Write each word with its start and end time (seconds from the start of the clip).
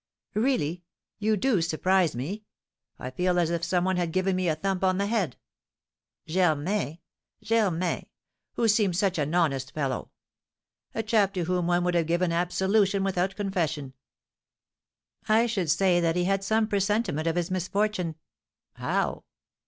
"Really, 0.33 0.83
you 1.19 1.37
do 1.37 1.61
surprise 1.61 2.15
me! 2.15 2.43
I 2.97 3.11
feel 3.11 3.37
as 3.37 3.51
if 3.51 3.63
some 3.63 3.83
one 3.85 3.97
had 3.97 4.11
given 4.11 4.35
me 4.35 4.47
a 4.49 4.55
thump 4.55 4.83
on 4.83 4.97
the 4.97 5.05
head. 5.05 5.37
Germain 6.25 6.97
Germain, 7.43 8.07
who 8.53 8.67
seemed 8.67 8.97
such 8.97 9.19
an 9.19 9.35
honest 9.35 9.71
fellow, 9.75 10.09
a 10.95 11.03
chap 11.03 11.33
to 11.35 11.43
whom 11.43 11.67
one 11.67 11.83
would 11.83 11.93
have 11.93 12.07
given 12.07 12.31
absolution 12.31 13.03
without 13.03 13.35
confession." 13.35 13.93
"I 15.29 15.45
should 15.45 15.69
say 15.69 15.99
that 15.99 16.15
he 16.15 16.23
had 16.23 16.43
some 16.43 16.67
presentiment 16.67 17.27
of 17.27 17.35
his 17.35 17.51
misfortune." 17.51 18.15
"How?" 18.73 19.25